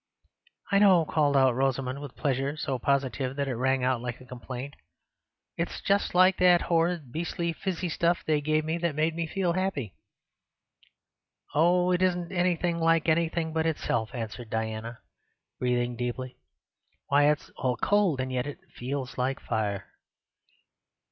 "I 0.71 0.79
know," 0.79 1.05
called 1.05 1.37
out 1.37 1.53
Rosamund, 1.53 2.01
with 2.01 2.13
a 2.13 2.19
pleasure 2.19 2.57
so 2.57 2.79
positive 2.79 3.35
that 3.35 3.47
it 3.47 3.53
rang 3.53 3.83
out 3.83 4.01
like 4.01 4.19
a 4.19 4.25
complaint. 4.25 4.73
"It's 5.57 5.79
just 5.79 6.15
like 6.15 6.37
that 6.37 6.61
horrid, 6.63 7.11
beastly 7.11 7.53
fizzy 7.53 7.87
stuff 7.87 8.25
they 8.25 8.41
gave 8.41 8.65
me 8.65 8.79
that 8.79 8.95
made 8.95 9.13
me 9.13 9.27
feel 9.27 9.53
happy." 9.53 9.93
"Oh, 11.53 11.91
it 11.91 12.01
isn't 12.01 12.29
like 12.79 13.07
anything 13.09 13.53
but 13.53 13.67
itself!" 13.67 14.15
answered 14.15 14.49
Diana, 14.49 15.01
breathing 15.59 15.95
deeply. 15.95 16.35
"Why, 17.09 17.29
it's 17.29 17.51
all 17.55 17.77
cold, 17.77 18.19
and 18.19 18.31
yet 18.31 18.47
it 18.47 18.57
feels 18.75 19.19
like 19.19 19.39
fire." 19.39 19.85